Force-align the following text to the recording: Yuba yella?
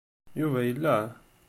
Yuba 0.41 0.59
yella? 0.67 0.95